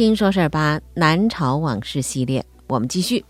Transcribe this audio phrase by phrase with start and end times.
[0.00, 3.22] 听说事儿吧，南朝往事系列，我们继续。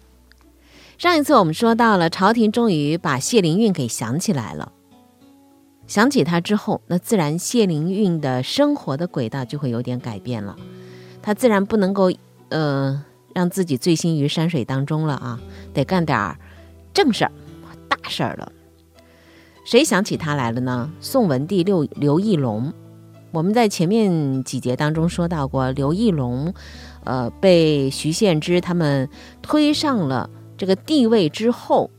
[0.99, 4.71] 上一次我们说到了，朝廷终于把谢灵运给想起来了。
[5.89, 10.57] 想起他之后，那自然谢灵运的生活的轨道就会有点改变了。
[11.21, 12.13] 他自然不能够，
[12.51, 15.41] 呃，让自己醉心于山水当中了啊，
[15.75, 16.39] 得干点儿
[16.95, 17.33] 正事儿、
[17.89, 18.53] 大事儿了。
[19.65, 20.89] 谁想起他来了呢？
[21.01, 22.73] 宋文帝刘刘义隆。
[23.33, 26.53] 我们在前面几节当中说到过，刘义隆，
[27.05, 29.09] 呃，被徐献之他们
[29.41, 31.91] 推上了这个地位之后，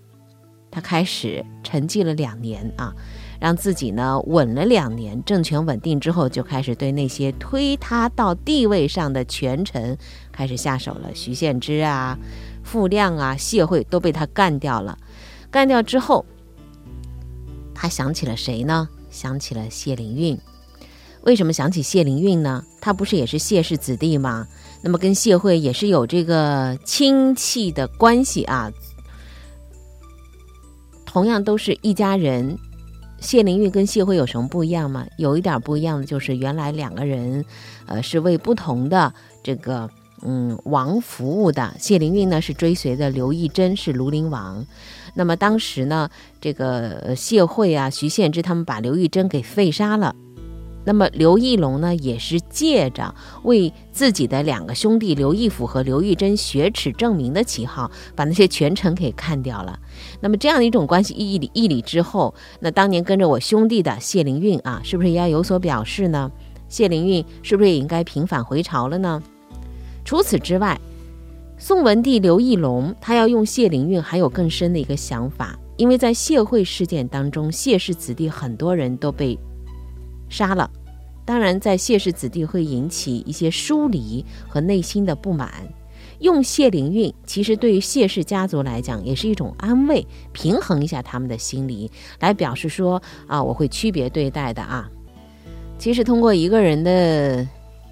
[0.70, 2.94] 他开始沉寂了两年啊，
[3.40, 9.98] 让自己呢稳了两年，政权稳定之后，就开始对那些推他到地位上的权臣
[10.32, 11.10] 开始下手了。
[11.14, 12.20] 徐献之啊、
[12.64, 14.98] 傅亮啊、谢惠都被他干掉了。
[15.50, 16.26] 干掉之后，
[17.74, 18.90] 他想起了谁呢？
[19.10, 20.38] 想起了谢灵运。
[21.24, 22.64] 为什么想起谢灵运呢？
[22.80, 24.48] 他不是也是谢氏子弟吗？
[24.82, 28.72] 那么跟谢惠也是有这个亲戚的关系啊。
[31.06, 32.58] 同样都是一家人，
[33.20, 35.06] 谢灵运跟谢惠有什么不一样吗？
[35.18, 37.46] 有一点不一样的就是，原来两个人，
[37.86, 39.88] 呃，是为不同的这个
[40.24, 41.76] 嗯王服务的。
[41.78, 44.66] 谢灵运呢是追随的刘义珍，是庐陵王。
[45.14, 50.16] 那么当时呢，这个谢惠啊、徐献之他们把刘义珍给废杀了。
[50.84, 59.80] 那么刘义隆呢，也是借着为自己的两个兄弟刘义府和刘义珍雪耻证明的旗号，把那些权臣给看掉了。
[60.22, 66.32] 那么这样的一种关系义理义理之后，那当年跟着我兄弟的谢灵运啊，是不是也要有所表示呢？
[66.68, 69.22] 谢灵运是不是也应该平反回朝了呢？
[70.04, 70.80] 除此之外，
[71.60, 79.38] 宋文帝刘义隆他要用谢灵运，还有更深的一个想法，因为在谢惠事件当中，谢氏子弟很多人都被。
[80.32, 80.72] 杀了，
[81.26, 85.52] 当然在谢氏子弟会引起一些疏离和内心的不满。
[86.20, 94.90] 用谢灵运，其实对于谢氏家族来讲也是一种安慰，平衡一下他们的心理，来表示说啊，我会区别对待的啊。
[95.78, 97.48] 其实通过一个人的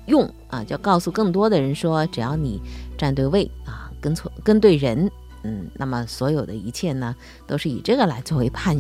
[0.06, 2.62] 用啊，就告诉更多的人说，只要你
[2.98, 5.10] 站对位啊，跟错跟对人，
[5.42, 7.16] 嗯，那么所有的一切呢，
[7.48, 8.80] 都是以这个来作为判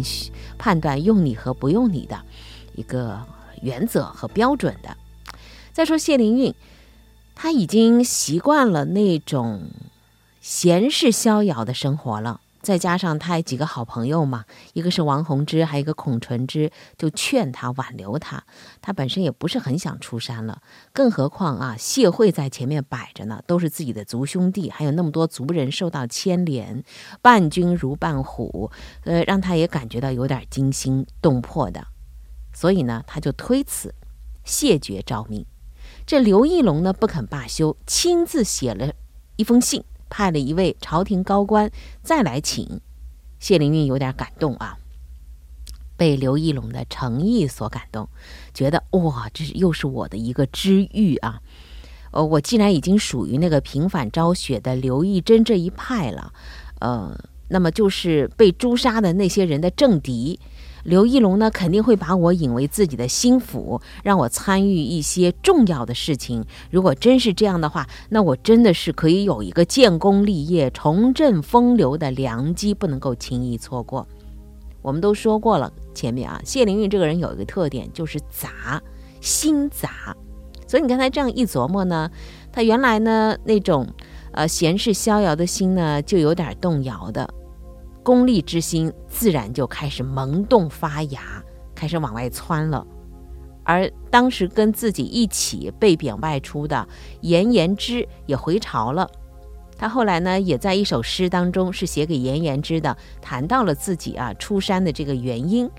[0.59, 2.15] 判断用你和不用你的
[2.75, 3.19] 一个。
[3.61, 4.95] 原则和标准的。
[5.71, 6.53] 再说谢灵运，
[7.35, 9.69] 他已经习惯了那种
[10.41, 12.41] 闲适逍遥的生活了。
[12.61, 14.43] 再加上他几个好朋友嘛，
[14.73, 18.43] 一个是王弘之，还有一个孔纯之，就劝他挽留他。
[18.81, 26.83] 他本身也不是很想出山了，更何况啊，谢惠在前面摆着呢，都是自己的族兄弟，还有那么多族人受到牵连，
[27.21, 28.69] 伴君如伴虎，
[29.05, 31.87] 呃，让他也感觉到有点惊心动魄的。
[32.59, 33.95] 所以呢，他就推辞，
[34.43, 35.45] 谢绝招命。
[36.05, 38.91] 这刘义隆呢不肯罢休，亲自写了
[39.37, 41.71] 一封信，派了一位朝廷高官
[42.03, 42.81] 再来请。
[43.39, 44.77] 谢灵运有点感动啊，
[45.95, 48.09] 被刘义隆的诚意所感动，
[48.53, 51.41] 觉得哇，这是又是我的一个知遇啊。
[52.11, 56.33] 呃，我既然已经属于那个平反昭雪的刘义珍这一派了，
[56.81, 60.37] 呃，那么就是被诛杀的那些人的政敌。
[60.83, 66.43] 刘义隆呢，肯定会把我引为自己的心腹，让我参与一些重要的事情。
[66.71, 74.07] 如果真是这样的话，那我真的是可以有一个建功立业、重振风流的良机，不能够轻易错过。
[74.81, 78.81] 我们都说过了，前面啊，谢灵运这个人有一个特点，就是杂，
[79.19, 80.15] 心杂。
[80.65, 82.09] 所以你刚才这样一琢磨呢，
[82.51, 83.87] 他原来呢那种
[84.31, 87.27] 呃闲适逍遥的心呢，就有点动摇的。
[88.03, 91.43] 功利之心自然就开始萌动发芽，
[91.75, 92.85] 开始往外窜了。
[93.63, 96.87] 而当时跟自己一起被贬外出的
[97.21, 99.07] 严延之也回朝了。
[99.77, 105.69] 他后来呢，也在一首诗当中是写给严延之的，谈到了自己啊出山的这个原因：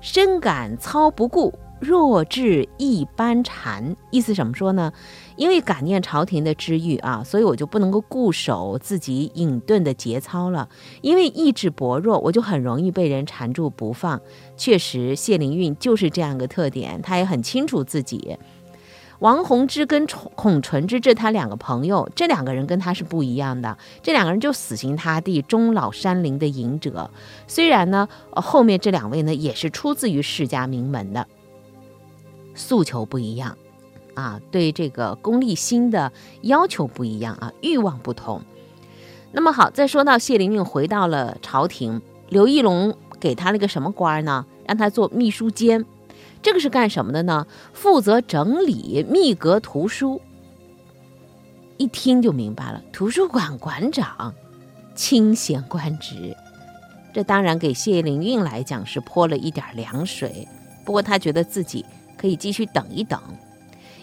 [0.00, 1.52] 深感操不顾。
[1.82, 4.92] 弱智一般禅，意思怎么说呢？
[5.34, 10.68] 因为感念朝廷的知遇啊，所以我就不能够固守自己隐遁的节操了。
[11.00, 14.20] 因为意志薄弱，我就很容易被人缠住不放。
[14.56, 18.38] 确实，谢灵运就是这样一个特点，他也很清楚自己。
[19.18, 20.06] 王弘之跟
[20.36, 23.76] 孔纯之这他两个朋友，这两个人跟他是不一样的。
[24.00, 27.10] 这两个人就死心塌地、终老山林的隐者。
[27.48, 31.26] 虽然呢，后面这两位呢也是出自于世家名门的。
[32.54, 33.56] 诉求不一样，
[34.14, 36.12] 啊，对这个功利心的
[36.42, 38.42] 要求不一样啊，欲望不同。
[39.32, 44.44] 那么好，再说到谢灵运回到了朝廷，刘义隆给他了个什么官呢？
[44.66, 45.84] 让他做秘书监，
[46.42, 47.46] 这个是干什么的呢？
[47.72, 50.20] 负责整理秘阁图书。
[51.78, 54.34] 一听就明白了，图书馆馆长，
[54.94, 56.36] 清闲官职。
[57.12, 60.46] 这当然给谢灵运来讲是泼了一点凉水，
[60.84, 61.84] 不过他觉得自己
[62.16, 63.20] 可以继续等一等，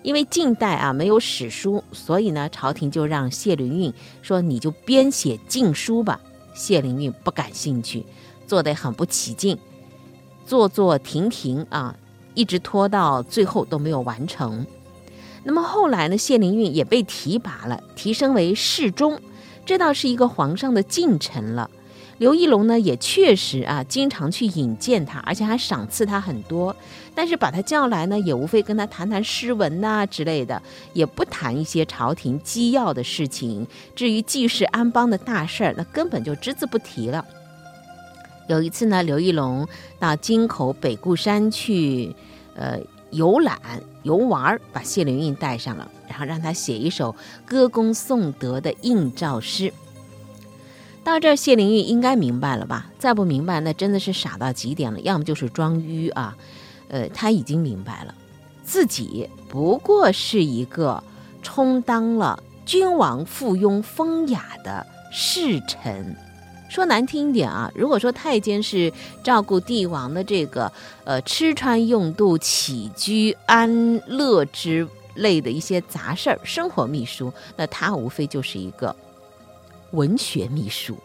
[0.03, 6.19] 因为近代啊没有史书，所以呢朝廷就让谢灵运说你就编写禁书吧。
[6.53, 8.05] 谢灵运不感兴趣，
[8.45, 9.57] 做得很不起劲，
[10.45, 11.95] 坐坐停停啊，
[12.33, 14.65] 一直拖到最后都没有完成。
[15.45, 16.17] 那么后来呢？
[16.17, 19.17] 谢灵运也被提拔了，提升为侍中，
[19.65, 21.71] 这倒是一个皇上的近臣了。
[22.19, 26.75] 刘义隆呢，也确实啊，经常去引荐他，而且还赏赐他很多。
[27.15, 30.61] 但是把他叫来呢，也无非跟他谈谈诗文呐之类的，
[30.93, 33.65] 也不谈一些朝廷机要的事情。
[33.95, 37.25] 至于济世安邦的大事儿，那根本就只字不提了。
[38.47, 39.67] 有一次呢，刘义隆
[39.97, 42.15] 到京口北固山去，
[42.55, 42.79] 呃。
[43.11, 43.59] 游览
[44.03, 49.73] 游玩，把谢灵运带上了，然后让他写一首歌功颂德的应召诗。
[51.03, 52.91] 到这儿，谢灵运应该明白了吧？
[52.99, 56.35] 再不明白，那真的是傻到极点了，要么就是装愚啊。
[56.89, 58.13] 呃，他已经明白了，
[58.63, 61.03] 自己不过是一个
[61.41, 66.15] 充当了君王附庸风雅的侍臣。
[66.69, 68.93] 说难听一点啊，如果说太监是
[69.23, 70.71] 照顾帝王的这个
[71.03, 78.95] 呃吃穿用度、起居安乐之类的一些杂事儿、生活秘书，那他无非就是一个
[79.91, 80.97] 文学秘书。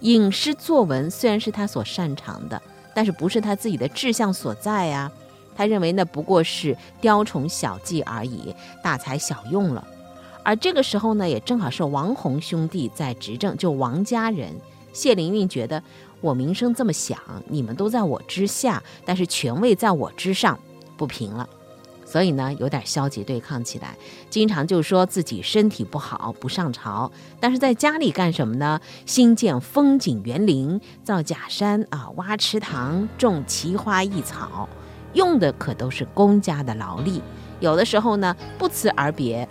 [0.00, 2.60] 吟诗作文虽然是他所擅长的，
[2.94, 5.10] 但是不是他自己的志向所在呀？
[5.56, 9.86] 他认为那不过是雕虫小技而已，大材小用了。
[10.42, 14.52] 而这个时候呢，也正好是王弘兄弟在执政，就王家人。
[14.92, 15.82] 谢灵运觉得
[16.20, 17.18] 我名声这么响，
[17.48, 20.58] 你们都在我之下，但是权位在我之上，
[20.96, 21.48] 不平了，
[22.14, 23.96] 所以呢，有点消极对抗起来，
[24.30, 28.80] 经常就说自己身体不好，不上朝，但是在家里干什么呢？
[29.04, 34.68] 新建风景园林，造假山啊，挖池塘，种奇花异草，
[35.14, 37.20] 用的可都是公家的劳力，
[37.58, 39.48] 有的时候呢，不辞而别。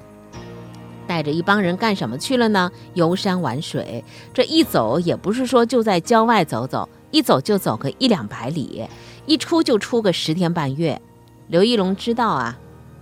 [1.06, 2.72] 带着一帮人干什么去了呢？
[2.94, 4.02] 游山玩水。
[4.34, 8.88] 这一走也不是说就在郊外走走，一走就走个一两百里，
[9.26, 11.02] 一出就出个十天半月。
[11.48, 12.58] 刘义隆知道啊，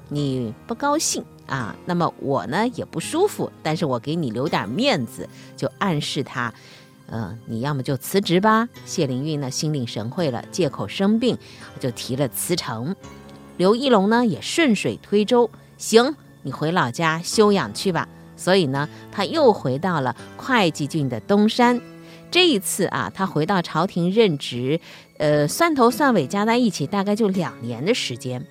[0.09, 6.53] 你不高兴啊，那么我呢也不舒服，但是我给你留点面子，就暗示他，
[7.07, 8.67] 呃，你要么就辞职吧。
[8.85, 11.37] 谢灵运呢心领神会了，借口生病
[11.79, 12.95] 就提了辞呈。
[13.57, 16.15] 刘义隆呢也顺水推舟，行。
[16.43, 18.07] 你回老家休养去吧。
[18.35, 21.79] 所以呢，他又回到了会稽郡的东山。
[22.31, 24.79] 这一次啊，他回到朝廷任职，
[25.21, 28.43] 呃，算头算尾加在一起，大概就两年的时间。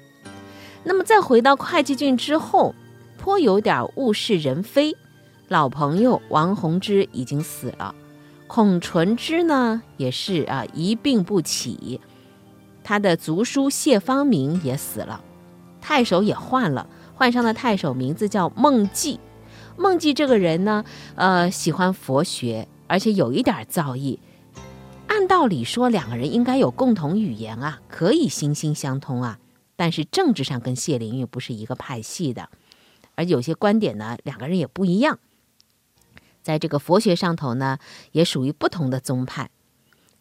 [0.84, 2.76] 那么再回到会稽郡之后，
[3.18, 4.96] 颇有点物是人非。
[5.48, 7.92] 老朋友王弘之已经死了，
[8.46, 12.00] 孔纯之呢也是啊一病不起。
[12.84, 15.20] 他的族叔谢方明也死了，
[15.80, 16.86] 太守也换了。
[17.16, 19.18] 换上的太守名字叫孟季，
[19.76, 20.84] 孟季这个人呢，
[21.16, 24.18] 呃，喜欢佛学，而且有一点造诣。
[25.10, 29.40] 按道理说，两个人应该有共同语言啊，可以心心相通啊。
[29.74, 32.48] 但是政治上跟谢灵运不是一个派系的，
[33.16, 35.18] 而有些观点呢，两个人也不一样。
[36.42, 37.80] 在这个佛学上头呢，
[38.12, 39.50] 也属于不同的宗派。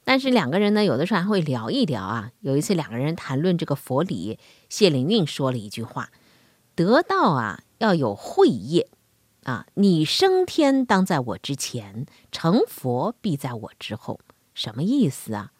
[0.03, 2.31] 但是两个人呢，有的时候还会聊一聊啊。
[2.39, 6.09] 有一次两个人谈论这个佛理，谢灵运说了一句话。
[6.73, 8.89] 得道啊，要有慧业，
[9.43, 14.19] 啊，你升天当在我之前，成佛必在我之后。
[14.59, 15.51] 什么意思啊？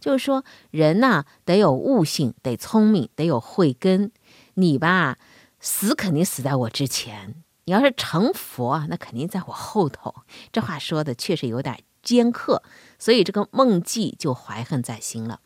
[0.00, 4.10] 就是说人呐，得有悟性，得聪明，得有慧根。
[4.54, 5.18] 你吧，
[5.60, 7.34] 死肯定死在我之前。
[7.66, 10.14] 你要是成佛啊，那肯定在我后头。
[10.52, 12.62] 这话说的确实有点尖刻，
[12.98, 15.40] 所以这个孟季就怀恨在心了。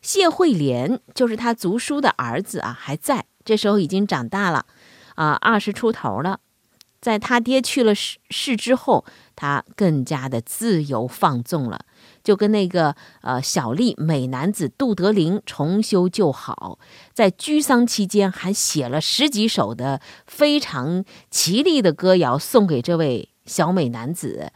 [0.00, 3.26] 谢惠莲就是他族叔的儿子啊，还在。
[3.44, 4.66] 这时候已经长大了，
[5.16, 6.38] 啊，二十出头了。
[7.02, 9.04] 在他爹去了世世之后，
[9.34, 11.84] 他更加的自由放纵了，
[12.22, 16.78] 就跟那个呃小丽美男子杜德林重修旧好，
[17.12, 24.52] 在居丧期间还写了十几首的非常绮丽的歌谣送给这位小美男子，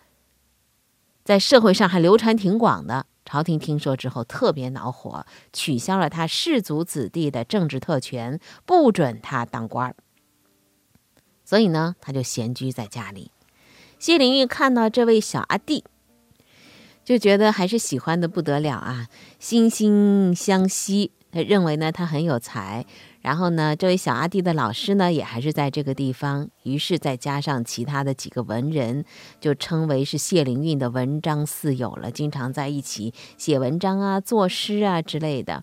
[1.25, 3.07] 在社会上还流传挺广的。
[3.25, 9.97] 朝廷听说之后特别恼火，取消了他世族子弟的政治特权，不准他当官儿。
[11.47, 13.31] 所以呢，他就闲居在家里。
[13.99, 15.85] 谢灵运看到这位小阿弟，
[17.05, 19.07] 就觉得还是喜欢的不得了啊，
[19.41, 21.13] 惺惺相惜。
[21.33, 22.85] 他认为呢，他很有才，
[23.21, 26.49] 然后呢，这位小阿弟的老师呢，也还是在这个地方。
[26.63, 29.05] 于是再加上其他的几个文人，
[29.41, 35.63] 就称为是谢灵运的文章四友了，经常在一起写文章啊、作诗啊之类的。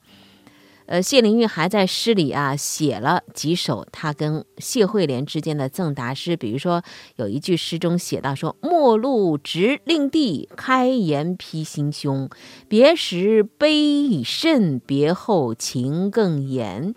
[0.94, 6.84] 呃，谢灵运还在诗里啊写了几首他跟谢惠莲之间的赠答诗，比如说
[7.16, 12.30] 有一句诗中写到说：“陌路直令弟，开颜披心胸。
[12.68, 16.94] 别时悲已甚，别后情更严。”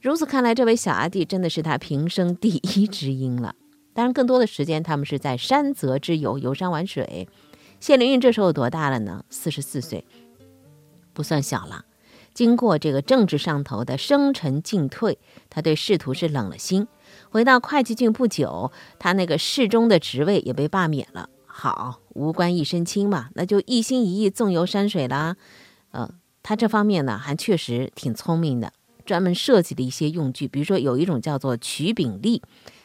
[0.00, 3.56] 如此看来，这位小阿弟真的是他平生第一知音了。
[3.92, 7.28] 当然，更多的时间他们是在山泽之游，游山玩水。
[7.80, 9.24] 谢灵运这时候多大了呢？
[9.28, 10.04] 四十四岁，
[11.12, 11.84] 不算小了。
[12.34, 16.88] 经过这个政治上头的生辰进退，他对仕途是冷了心。
[17.30, 21.30] 回到会稽郡不久，他那个侍中的职位也被罢免了。
[21.46, 25.36] 好，无官一身轻嘛，那就一心一意纵游山水啦。
[25.92, 26.10] 呃，
[26.42, 28.72] 他这方面呢，还确实挺聪明的，
[29.06, 32.42] 专门设计了一些用具，比如说有一种叫做曲柄笠，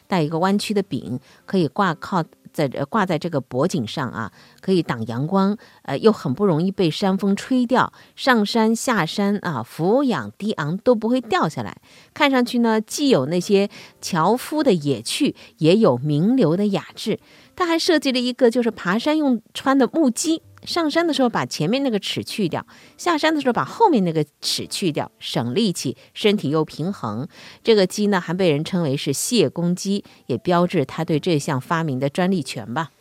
[0.07, 2.23] 带一个弯曲的柄，可以挂靠。
[2.67, 7.93] 在挂在这个脖颈上啊，可以挡阳光，呃，又很不容易被山风吹掉。
[8.15, 11.77] 上山下山啊，俯仰低昂都不会掉下来。
[12.13, 13.69] 看上去呢，既有那些
[14.01, 17.19] 樵夫的野趣，也有名流的雅致。
[17.55, 20.41] 他还设计了一个，就是爬山用穿的木屐。
[20.63, 22.65] 上山的时候把前面那个齿去掉，
[22.97, 27.27] 下山的时候把后面那个齿去掉，省力气，身体又平衡。
[27.63, 32.91] 这个鸡呢，还被人称为是谢公鸡，也标志他对这项发明的专利权吧。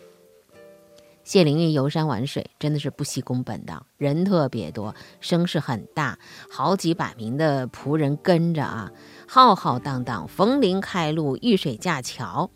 [1.24, 6.18] 谢灵运游山玩水，真的是不惜工本的，人特别多，声势很大，
[6.50, 8.90] 好几百名的仆人跟着啊，
[9.28, 12.50] 浩浩荡荡，逢林开路，遇水架桥。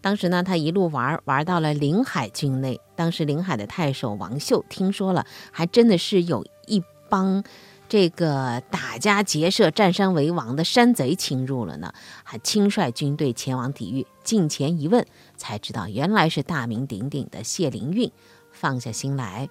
[0.00, 2.80] 当时呢，他一路玩玩到了临海境内。
[2.94, 7.42] 当时临海的太守王秀听说了，还真的是有一帮
[7.88, 11.92] 这个打家劫舍、占山为王的山贼侵入了呢，
[12.24, 14.06] 还亲率军队前往抵御。
[14.22, 18.10] 近前一问，才知道原来是大名鼎鼎的谢灵运。
[18.50, 19.48] 放下心来，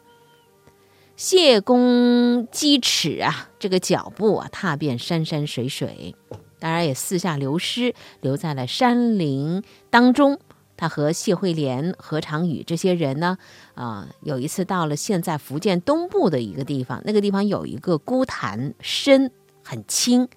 [1.16, 6.14] 谢公击齿啊，这个脚步啊，踏遍山山水水。
[6.60, 10.40] 当然也四下流失，留在了山林当中。
[10.80, 13.40] 他和谢惠莲、何长宇这些人呢，
[13.74, 19.32] 啊，有一次到了现在福建东部的一个地方，那个地方有一个孤潭，深
[19.64, 20.28] 很清，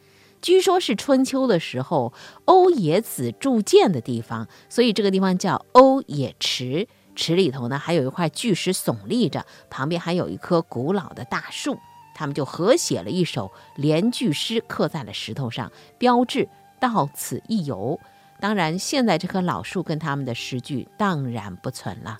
[0.40, 2.14] 据说是春秋的时候
[2.46, 6.88] 欧冶子铸剑的地方，所以这个地方叫欧冶池。
[7.14, 11.76] 池里头呢，还有一块巨石耸立着，旁边还有一棵古老的大树。
[12.20, 16.46] 他们就合写了一首联句诗，刻在了石头上，标志
[16.78, 17.98] 到此一游。
[18.38, 22.18] 当然，现在这棵老树跟他们的诗句荡然不存了。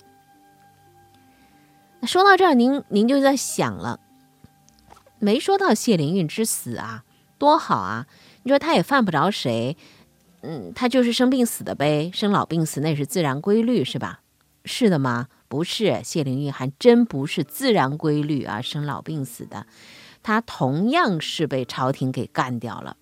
[2.07, 3.99] 说到这儿，您您就在想了，
[5.19, 7.03] 没说到谢灵运之死啊，
[7.37, 8.07] 多好啊！
[8.41, 9.77] 你说他也犯不着谁，
[10.41, 14.21] 嗯，他就是生病死的呗，生老病死那是自然规律，是吧？
[14.65, 15.27] 是的吗？
[15.51, 19.67] 不是，谢灵运还真不是自然规律啊，生老病死的，
[20.23, 22.95] 他同样是被朝廷给干掉了。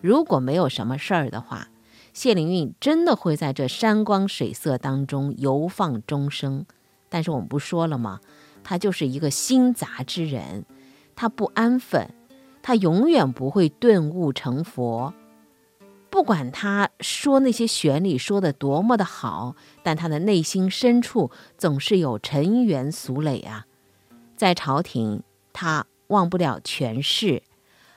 [0.00, 1.68] 如果没有什么事儿的话，
[2.12, 6.66] 谢灵运真的会在这山光水色当中游放终生。
[7.08, 8.18] 但是我们不说了吗？
[8.64, 10.64] 他就是一个心杂之人，
[11.14, 12.12] 他不安分，
[12.60, 15.14] 他永远不会顿悟成佛。
[16.10, 23.66] 不管他说那些旋律说的多么的好，但他的内心深处总是有尘缘俗累啊。
[24.36, 27.42] 在朝廷，他忘不了权势；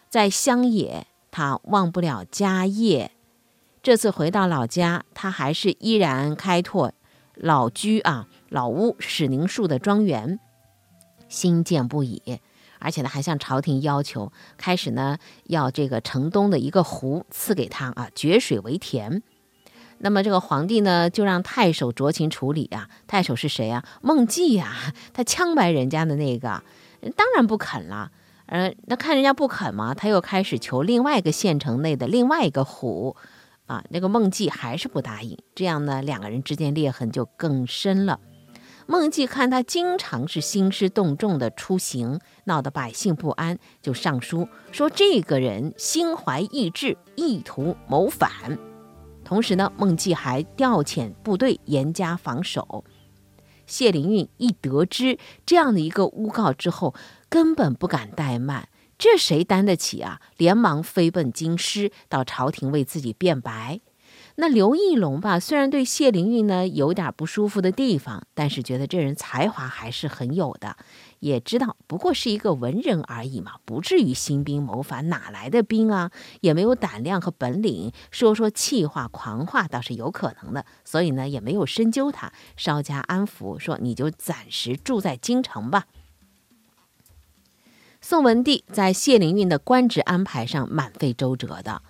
[0.10, 3.12] 在乡野，他忘不了家业。
[3.82, 6.93] 这次回到老家，他还是依然开拓
[7.36, 10.39] 老居啊老屋史宁树的庄园，
[11.27, 12.22] 兴建不已。
[12.84, 19.24] 而且呢，还向朝廷要求，开始呢要这个城东的一个湖赐给他啊，决水为田。
[20.00, 22.90] 那么这个皇帝呢，就让太守酌情处理啊。
[23.08, 23.86] 太守是谁啊？
[24.02, 26.62] 孟季呀，他枪白人家的那个，
[27.16, 28.12] 当然不肯了。
[28.48, 33.16] 呃，那看人家不肯嘛，他又开始求另外一个县城内的另外一个湖
[33.66, 33.82] 啊。
[33.92, 38.20] 那个孟季还是不答应，这样呢，两个人之间裂痕就更深了。
[38.86, 48.30] 孟季看他经常是兴师动众的出行，闹得百姓不安，就上书说这个人心怀异志，意图谋反。
[49.24, 52.84] 同时呢，孟季还调遣部队严加防守。
[53.66, 56.94] 谢灵运一得知这样的一个诬告之后，
[57.30, 60.20] 根本不敢怠慢，这谁担得起啊？
[60.36, 63.80] 连忙飞奔京师，到朝廷为自己辩白。
[64.36, 70.75] 那刘义隆吧，虽然对谢灵运呢有点不舒服的地方，但是觉得这人才华还是很有的，
[71.20, 76.10] 也知道不过是一个文人而已嘛，不至于兴兵谋反，哪来的兵啊？
[76.42, 85.86] 也没有胆量和本领，说说气话、狂话倒是有可能的，所以呢，也没有深究他，稍加安抚，说你就暂时住在京城吧。
[88.02, 91.84] 宋文帝在谢灵运的官职安排上满费周折的。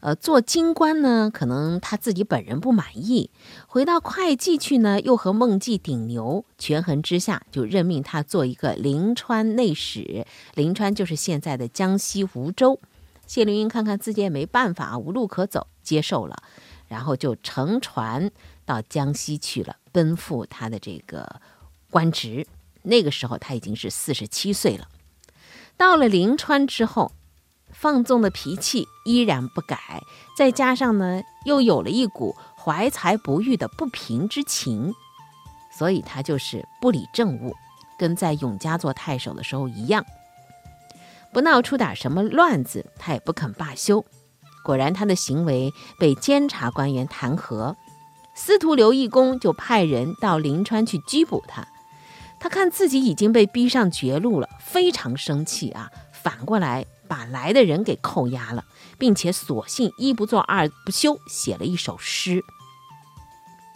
[0.00, 3.28] 呃，做京官呢，可能他自己本人不满意；
[3.66, 10.26] 回到会稽去呢，又和孟季顶牛，权衡之下，就任命他做一个临川内史。
[10.54, 12.80] 临川就是现在的江西梧州。
[13.26, 16.42] 谢灵运看看自己也没办法，无路可走，接受了，
[16.88, 18.30] 然后就乘船
[18.64, 21.42] 到江西去了，奔赴他的这个
[21.90, 22.46] 官职。
[22.84, 24.88] 那个时候他已经是四十七岁了。
[25.76, 27.12] 到了临川之后。
[27.72, 30.02] 放纵的脾气依然不改，
[30.36, 34.92] 再加上呢，又有了一股怀才不遇的不平之情，
[35.72, 37.54] 所以他就是不理政务，
[37.98, 40.04] 跟在永嘉做太守的时候一样，
[41.32, 44.04] 不闹出点什么乱子，他也不肯罢休。
[44.62, 47.74] 果然，他的行为被监察官员弹劾，
[48.34, 51.66] 司徒刘义公就派人到临川去拘捕他。
[52.38, 56.84] 他看自己已经被逼上绝路了，非常生气啊，反过来。
[57.10, 58.64] 把来的人给扣押了，
[58.96, 62.44] 并且索性一不做二不休，写了一首诗，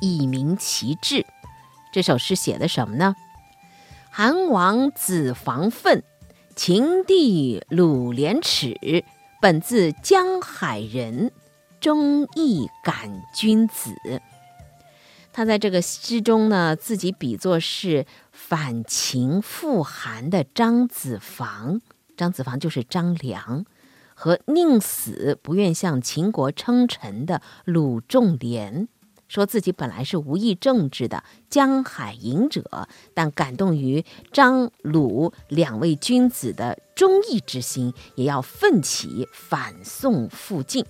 [0.01, 1.27] 以明其志。
[1.93, 3.17] 这首诗写的什么呢？
[4.13, 6.05] 韩王子房愤，
[6.55, 9.05] 秦帝鲁连耻。
[9.41, 11.33] 本自江海人，
[11.81, 14.23] 忠义感君子。
[15.33, 21.81] 他在这个诗中呢，自己比作是反秦复韩的张子房。
[22.17, 23.65] 张子房就是张良，
[24.15, 28.89] 和宁死不愿向秦国称臣的鲁仲连，
[29.27, 40.85] 说自己本来是无意政治的江海隐者，但感动于张鲁两位君子的忠义之心，也要奋起反宋复晋。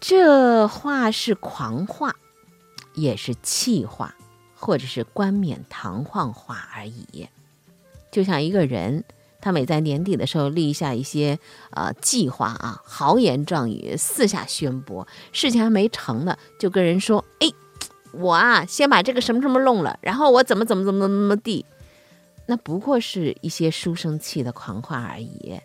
[0.00, 2.16] 这话是狂话，
[2.94, 4.14] 也是气话，
[4.54, 7.28] 或者是冠冕堂皇话而已。
[8.16, 9.04] 就像一个人，
[9.42, 11.38] 他每在年底的时候立下一些
[11.72, 17.48] 呃计划啊，豪言壮语，四下宣布，事情还没成呢，就跟人说：“哎，
[18.12, 21.66] 我啊，先把这个什么什么弄了，然后我怎么怎么怎么怎么地。”
[22.48, 25.60] 那不过是一些书生气的狂话而已。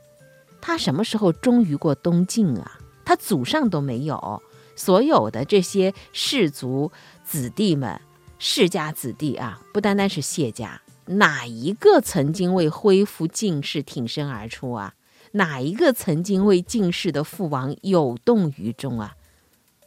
[0.60, 2.80] 他什么时候忠于过东晋啊？
[3.06, 4.44] 他祖上都没有，
[4.76, 6.92] 所有的这些士族
[7.24, 8.02] 子弟们，
[8.40, 10.82] 世家子弟啊，不单单是谢家。
[11.06, 14.96] 哪一个曾经为恢复晋室挺身而出啊？
[15.34, 19.16] 哪一个曾经为晋室的父王有动于衷啊？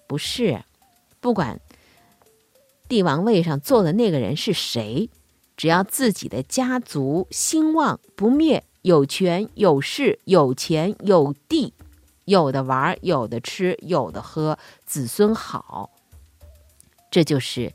[0.07, 0.65] 不是，
[1.21, 1.61] 不管
[2.89, 5.09] 帝王位上坐的那个人是谁，
[5.57, 11.73] 只要自己的家族兴旺不灭，有权有势有钱有地，
[12.25, 15.91] 有的玩有的吃有的喝，子孙好，
[17.11, 17.73] 这就是。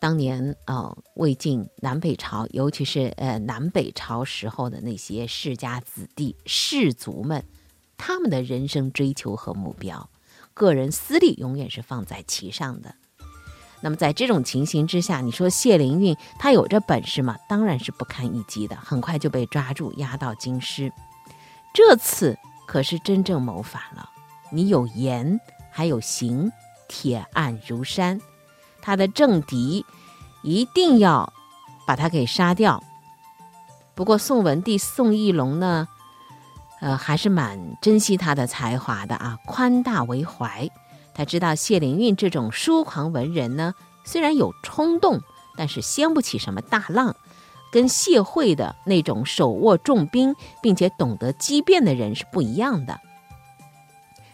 [0.00, 7.44] 当年，呃，魏晋南北朝，尤其是呃南北朝时候的那些世家子弟、士族们，
[7.98, 10.08] 他们的人生追求和目标，
[10.54, 12.94] 个人私利永远是放在其上的。
[13.82, 17.36] 那么，在这种情形之下，你说谢灵运他有这本事吗？
[17.46, 20.90] 当然是不堪一击的，很快就被抓住，押到京师。
[21.74, 24.08] 这次可是真正谋反了，
[24.50, 25.38] 你有言，
[25.70, 26.50] 还有行，
[26.88, 28.18] 铁案如山。
[28.82, 29.84] 他的政敌
[30.42, 31.32] 一定要
[31.86, 32.82] 把他给杀掉。
[33.94, 35.86] 不过宋文帝宋义隆呢，
[36.80, 40.68] 呃，还是蛮珍惜他的才华的啊，宽大为怀。
[41.12, 45.20] 他知道谢灵运这种疏狂文人呢，虽然有冲动，
[45.56, 47.14] 但是掀不起什么大浪，
[47.70, 52.98] 跟谢惠的那种手握重兵并且懂得机变的人是不一样的。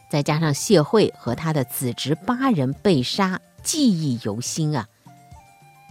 [0.08, 3.40] 再加上谢惠和他的子侄八人被杀。
[3.66, 4.86] 记忆犹新啊！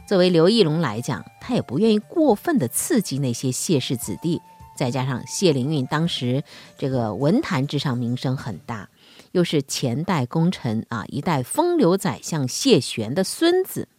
[0.08, 4.42] 作为刘义隆来讲，他也不愿意过分的刺激那些谢氏子弟。
[4.78, 6.46] 再加上谢灵运当时
[6.78, 8.90] 这个文坛之上名声很大，
[9.34, 13.90] 又是前代功臣啊，一代风流宰相谢玄的孙子，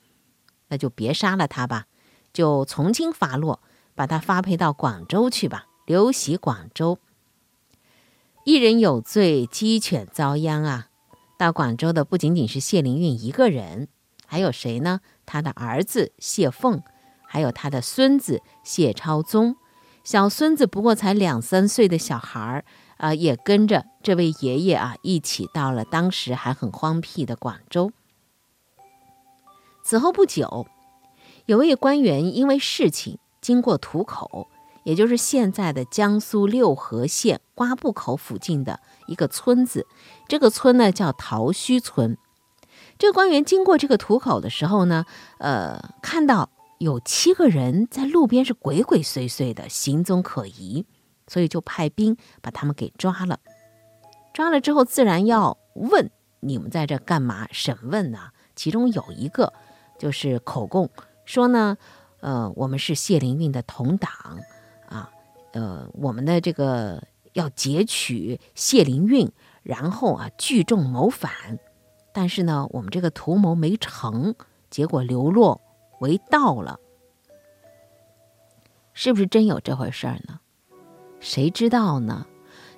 [0.68, 1.84] 那就别杀了他吧，
[2.32, 3.60] 就从轻发落，
[3.94, 6.98] 把他发配到广州去吧，流徙广州。
[8.44, 10.88] 一人有罪，鸡犬遭殃啊！
[11.38, 13.88] 到广州的不仅仅是谢灵运一个人，
[14.26, 15.00] 还有谁呢？
[15.26, 16.82] 他的儿子谢凤，
[17.26, 19.56] 还有他的孙子谢超宗。
[20.02, 22.64] 小孙子不过才两三岁的小孩儿
[22.96, 27.90] 啊，也跟着这位爷爷啊一起到了当时还很荒僻的广州。
[29.82, 30.66] 此后不久，
[31.46, 34.48] 有位官员因为事情经过土口，
[34.86, 39.84] 也就是现在的江苏六合县瓜埠口附近的一个村子，
[40.28, 42.16] 这个村呢叫桃墟村。
[42.96, 45.04] 这个官员经过这个土口的时候呢，
[45.38, 50.86] 呃，看到有七个人在路边是鬼鬼祟祟的，行踪可疑，
[51.26, 53.40] 所以就派兵把他们给抓了。
[54.32, 57.48] 抓了之后，自然要问你们在这干嘛？
[57.50, 58.28] 审问呢？
[58.54, 59.52] 其中有一个
[59.98, 60.88] 就是口供
[61.24, 61.76] 说呢，
[62.20, 64.10] 呃，我们是谢灵运的同党，
[65.56, 71.32] 呃，我们的这个要劫取谢灵运，然后啊聚众谋反。
[72.12, 74.34] 但是呢，我们这个图谋没成，
[74.68, 75.62] 结果流落
[76.00, 76.78] 为盗了，
[78.92, 80.40] 是不是真有这回事儿呢？
[81.20, 82.26] 谁知道呢？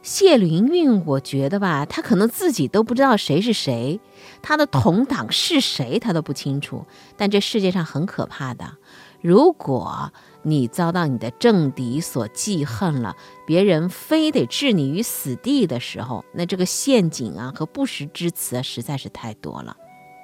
[0.01, 4.01] 谢灵运，我觉得吧，他可能自己都不知道谁是谁，
[4.41, 6.87] 他的同党是谁，他都不清楚。
[7.17, 8.77] 但这世界上很可怕的，
[9.21, 19.77] 如果你遭到你的政敌所记恨了，别人非得置你于死地的时候，那这个陷阱啊和不实之词啊实在是太多了，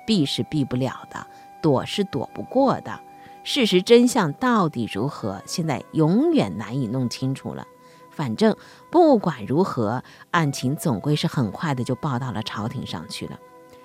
[0.07, 1.27] 避是避不了的，
[1.61, 3.01] 躲是躲不过的。
[3.43, 7.67] 事实真相到底如何，现在永远难以弄清楚了。
[8.11, 8.57] 反正
[8.93, 13.39] 不管如何，案情总归是很快的就报到了朝廷上去了。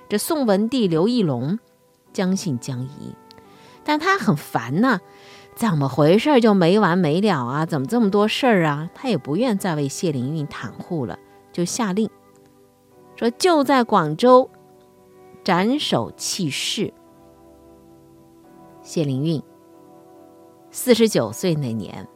[0.08, 1.58] 这宋文帝刘义隆
[2.14, 3.16] 将信将疑，
[3.90, 5.00] 但他很烦呐。
[5.56, 7.66] 怎么回事就没完没了啊？
[7.66, 8.88] 怎么这么多事儿啊？
[8.94, 11.18] 他也不愿再为谢灵运袒护了，
[11.52, 12.08] 就下令
[13.16, 14.48] 说：就在广州
[15.44, 16.94] 斩首弃市。
[18.84, 19.42] 谢灵运
[20.70, 22.08] 四十九岁那年，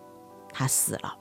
[0.51, 1.15] 他死了。